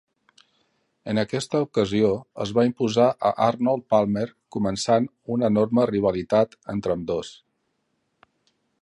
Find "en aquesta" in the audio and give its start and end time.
1.11-1.59